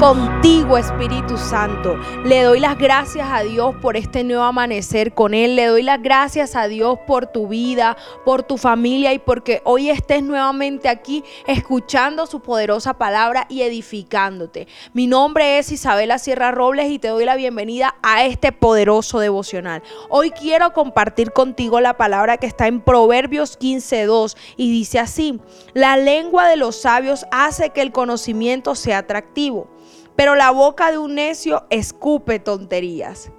contigo, 0.00 0.78
Espíritu 0.78 1.36
Santo. 1.36 1.94
Le 2.24 2.42
doy 2.42 2.58
las 2.58 2.78
gracias 2.78 3.28
a 3.30 3.42
Dios 3.42 3.74
por 3.82 3.98
este 3.98 4.24
nuevo 4.24 4.44
amanecer 4.44 5.12
con 5.12 5.34
Él. 5.34 5.56
Le 5.56 5.66
doy 5.66 5.82
las 5.82 6.00
gracias 6.00 6.56
a 6.56 6.68
Dios 6.68 6.98
por 7.06 7.26
tu 7.26 7.48
vida, 7.48 7.98
por 8.24 8.42
tu 8.42 8.56
familia 8.56 9.12
y 9.12 9.18
porque 9.18 9.60
hoy 9.66 9.90
estés 9.90 10.22
nuevamente 10.22 10.88
aquí 10.88 11.22
escuchando 11.46 12.24
su 12.24 12.40
poderosa 12.40 12.94
palabra 12.94 13.44
y 13.50 13.60
edificándote. 13.60 14.68
Mi 14.94 15.06
nombre 15.06 15.58
es 15.58 15.70
Isabela 15.70 16.18
Sierra 16.18 16.50
Robles 16.50 16.90
y 16.90 16.98
te 16.98 17.08
doy 17.08 17.26
la 17.26 17.36
bienvenida 17.36 17.96
a 18.02 18.24
este 18.24 18.52
poderoso 18.52 19.18
devocional. 19.18 19.82
Hoy 20.08 20.30
quiero 20.30 20.72
compartir 20.72 21.32
contigo 21.32 21.78
la 21.78 21.98
palabra 21.98 22.38
que 22.38 22.46
está 22.46 22.68
en 22.68 22.80
Proverbios 22.80 23.58
15.2 23.58 24.34
y 24.56 24.72
dice 24.72 24.98
así, 24.98 25.38
la 25.74 25.98
lengua 25.98 26.48
de 26.48 26.56
los 26.56 26.80
sabios 26.80 27.26
hace 27.30 27.68
que 27.68 27.82
el 27.82 27.92
conocimiento 27.92 28.74
sea 28.74 28.98
atractivo 28.98 29.68
pero 30.16 30.34
la 30.34 30.50
boca 30.50 30.90
de 30.90 30.98
un 30.98 31.14
necio 31.14 31.66
escupe 31.70 32.38
tonterías. 32.38 33.30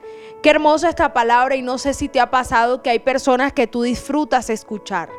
Qué 0.41 0.49
hermosa 0.49 0.89
esta 0.89 1.13
palabra 1.13 1.55
y 1.55 1.61
no 1.61 1.77
sé 1.77 1.93
si 1.93 2.09
te 2.09 2.19
ha 2.19 2.31
pasado 2.31 2.81
que 2.81 2.89
hay 2.89 2.97
personas 2.97 3.53
que 3.53 3.67
tú 3.67 3.83
disfrutas 3.83 4.49
escuchar. 4.49 5.09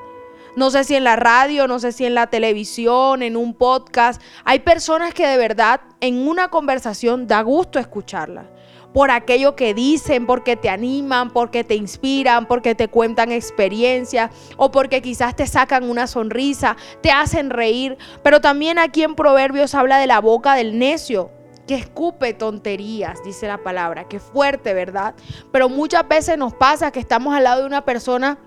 No 0.57 0.71
sé 0.71 0.83
si 0.83 0.97
en 0.97 1.05
la 1.05 1.17
radio, 1.17 1.69
no 1.69 1.79
sé 1.79 1.93
si 1.93 2.05
en 2.05 2.15
la 2.15 2.27
televisión, 2.27 3.23
en 3.23 3.37
un 3.37 3.55
podcast. 3.55 4.21
Hay 4.45 4.59
personas 4.61 5.15
que 5.15 5.27
de 5.27 5.37
verdad 5.37 5.81
en 6.01 6.27
una 6.29 6.49
conversación 6.49 7.29
da 7.29 7.41
gusto 7.43 7.79
escucharla. 7.79 8.51
Por 8.93 9.11
aquello 9.11 9.55
que 9.55 9.73
dicen, 9.73 10.27
porque 10.27 10.57
te 10.57 10.69
animan, 10.69 11.31
porque 11.31 11.63
te 11.65 11.77
inspiran, 11.77 12.47
porque 12.47 12.75
te 12.75 12.89
cuentan 12.89 13.33
experiencias 13.33 14.31
o 14.59 14.71
porque 14.71 15.01
quizás 15.01 15.37
te 15.37 15.47
sacan 15.47 15.89
una 15.89 16.07
sonrisa, 16.07 16.77
te 17.01 17.13
hacen 17.13 17.49
reír. 17.49 17.97
Pero 18.25 18.41
también 18.41 18.79
aquí 18.79 19.05
en 19.05 19.15
Proverbios 19.15 19.75
habla 19.75 19.99
de 19.99 20.09
la 20.09 20.21
boca 20.21 20.55
del 20.55 20.79
necio 20.79 21.31
que 21.73 21.79
escupe 21.79 22.35
tonterías, 22.35 23.25
dice 23.25 23.47
la 23.47 23.57
palabra. 23.57 24.05
Qué 24.05 24.21
fuerte, 24.21 24.75
¿verdad? 24.75 25.15
Pero 25.53 25.71
muchas 25.71 26.07
veces 26.07 26.37
nos 26.37 26.53
pasa 26.53 26.91
que 26.91 27.01
estamos 27.01 27.35
al 27.35 27.45
lado 27.45 27.63
de 27.63 27.67
una 27.67 27.83
persona 27.83 28.39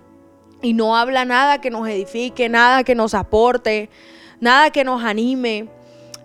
y 0.61 0.73
no 0.73 0.95
habla 0.95 1.25
nada 1.25 1.59
que 1.59 1.71
nos 1.71 1.87
edifique, 1.87 2.49
nada 2.49 2.83
que 2.83 2.93
nos 2.93 3.15
aporte, 3.15 3.89
nada 4.39 4.69
que 4.69 4.83
nos 4.83 5.03
anime. 5.03 5.69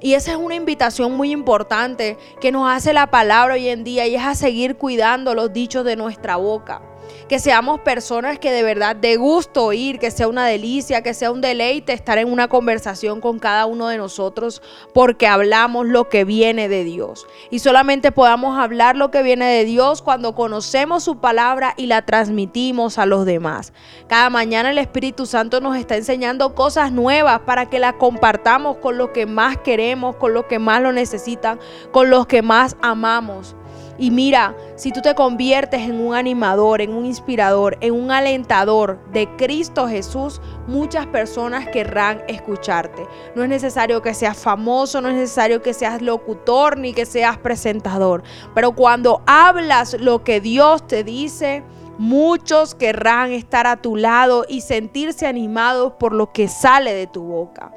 Y 0.02 0.12
esa 0.12 0.32
es 0.32 0.36
una 0.36 0.56
invitación 0.56 1.16
muy 1.16 1.30
importante 1.30 2.18
que 2.38 2.52
nos 2.52 2.70
hace 2.70 2.92
la 2.92 3.06
palabra 3.06 3.54
hoy 3.54 3.68
en 3.68 3.82
día 3.82 4.06
y 4.06 4.16
es 4.16 4.22
a 4.22 4.34
seguir 4.34 4.76
cuidando 4.76 5.34
los 5.34 5.54
dichos 5.54 5.86
de 5.86 5.96
nuestra 5.96 6.36
boca 6.36 6.82
que 7.28 7.38
seamos 7.38 7.80
personas 7.80 8.38
que 8.38 8.50
de 8.50 8.62
verdad 8.62 8.96
de 8.96 9.16
gusto 9.16 9.64
oír, 9.64 9.98
que 9.98 10.10
sea 10.10 10.28
una 10.28 10.46
delicia, 10.46 11.02
que 11.02 11.14
sea 11.14 11.30
un 11.30 11.40
deleite 11.40 11.92
estar 11.92 12.18
en 12.18 12.30
una 12.30 12.48
conversación 12.48 13.20
con 13.20 13.38
cada 13.38 13.66
uno 13.66 13.88
de 13.88 13.98
nosotros 13.98 14.62
porque 14.94 15.26
hablamos 15.26 15.86
lo 15.86 16.08
que 16.08 16.24
viene 16.24 16.68
de 16.68 16.84
Dios. 16.84 17.26
Y 17.50 17.60
solamente 17.60 18.12
podamos 18.12 18.58
hablar 18.58 18.96
lo 18.96 19.10
que 19.10 19.22
viene 19.22 19.46
de 19.46 19.64
Dios 19.64 20.02
cuando 20.02 20.34
conocemos 20.34 21.04
su 21.04 21.18
palabra 21.18 21.74
y 21.76 21.86
la 21.86 22.02
transmitimos 22.02 22.98
a 22.98 23.06
los 23.06 23.24
demás. 23.24 23.72
Cada 24.08 24.30
mañana 24.30 24.70
el 24.70 24.78
Espíritu 24.78 25.26
Santo 25.26 25.60
nos 25.60 25.76
está 25.76 25.96
enseñando 25.96 26.54
cosas 26.54 26.92
nuevas 26.92 27.40
para 27.40 27.66
que 27.66 27.78
las 27.78 27.94
compartamos 27.94 28.76
con 28.78 28.98
los 28.98 29.10
que 29.10 29.26
más 29.26 29.56
queremos, 29.58 30.16
con 30.16 30.34
los 30.34 30.46
que 30.46 30.58
más 30.58 30.82
lo 30.82 30.92
necesitan, 30.92 31.58
con 31.92 32.10
los 32.10 32.26
que 32.26 32.42
más 32.42 32.76
amamos. 32.82 33.54
Y 34.00 34.10
mira, 34.10 34.56
si 34.76 34.92
tú 34.92 35.02
te 35.02 35.14
conviertes 35.14 35.82
en 35.82 36.00
un 36.00 36.14
animador, 36.14 36.80
en 36.80 36.94
un 36.94 37.04
inspirador, 37.04 37.76
en 37.82 37.92
un 37.92 38.10
alentador 38.10 38.98
de 39.12 39.28
Cristo 39.36 39.86
Jesús, 39.86 40.40
muchas 40.66 41.06
personas 41.06 41.68
querrán 41.68 42.22
escucharte. 42.26 43.06
No 43.34 43.42
es 43.42 43.50
necesario 43.50 44.00
que 44.00 44.14
seas 44.14 44.38
famoso, 44.38 45.02
no 45.02 45.10
es 45.10 45.16
necesario 45.16 45.60
que 45.60 45.74
seas 45.74 46.00
locutor 46.00 46.78
ni 46.78 46.94
que 46.94 47.04
seas 47.04 47.36
presentador. 47.36 48.22
Pero 48.54 48.74
cuando 48.74 49.20
hablas 49.26 49.92
lo 50.00 50.24
que 50.24 50.40
Dios 50.40 50.86
te 50.86 51.04
dice, 51.04 51.62
muchos 51.98 52.74
querrán 52.74 53.32
estar 53.32 53.66
a 53.66 53.82
tu 53.82 53.96
lado 53.96 54.46
y 54.48 54.62
sentirse 54.62 55.26
animados 55.26 55.92
por 56.00 56.14
lo 56.14 56.32
que 56.32 56.48
sale 56.48 56.94
de 56.94 57.06
tu 57.06 57.22
boca. 57.24 57.70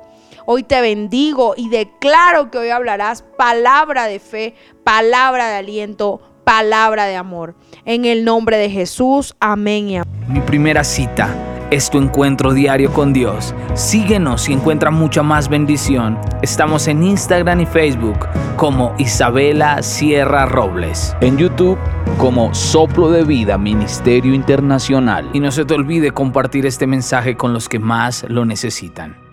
Hoy 0.46 0.64
te 0.64 0.81
bendigo 0.81 1.54
y 1.56 1.70
declaro 1.70 2.52
que 2.52 2.58
hoy 2.58 2.70
hablarás 2.70 3.24
palabra 3.38 4.08
de 4.08 4.20
fe, 4.20 4.56
palabra 4.84 5.48
de 5.48 5.56
aliento, 5.56 6.20
palabra 6.44 7.06
de 7.06 7.16
amor. 7.16 7.56
En 7.86 8.04
el 8.04 8.26
nombre 8.26 8.58
de 8.58 8.70
Jesús, 8.70 9.36
amén 9.40 9.90
y 9.90 9.98
amén. 9.98 10.14
Mi 10.28 10.42
primera 10.42 10.84
cita 10.84 11.34
es 11.72 11.90
tu 11.90 11.98
encuentro 11.98 12.54
diario 12.54 12.92
con 12.92 13.14
Dios. 13.14 13.56
Síguenos 13.74 14.50
y 14.50 14.54
encuentra 14.54 14.92
mucha 14.92 15.24
más 15.24 15.48
bendición. 15.48 16.20
Estamos 16.42 16.90
en 16.90 17.04
Instagram 17.04 17.62
y 17.62 17.66
Facebook 17.66 18.28
como 18.58 18.94
Isabela 18.98 19.81
Sierra 19.81 20.46
Robles. 20.46 21.16
En 21.22 21.38
YouTube 21.38 21.80
como 22.18 22.54
Soplo 22.54 23.10
de 23.12 23.24
Vida 23.24 23.58
Ministerio 23.58 24.34
Internacional. 24.34 25.30
Y 25.31 25.40
no 25.40 25.54
se 25.54 25.64
te 25.64 25.74
olvide 25.74 26.12
compartir 26.12 26.66
este 26.66 26.86
mensaje 26.86 27.38
con 27.38 27.54
los 27.54 27.70
que 27.70 27.80
más 27.80 28.25
lo 28.28 28.44
necesitan. 28.44 29.32